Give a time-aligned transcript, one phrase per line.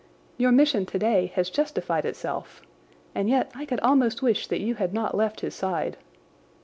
[0.35, 2.63] Your mission today has justified itself,
[3.13, 5.95] and yet I could almost wish that you had not left his side.